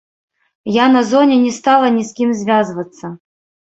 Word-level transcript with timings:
Я 0.83 0.87
на 0.95 1.03
зоне 1.11 1.37
не 1.45 1.53
стала 1.61 1.95
ні 2.01 2.09
з 2.11 2.19
кім 2.19 2.35
звязвацца. 2.43 3.17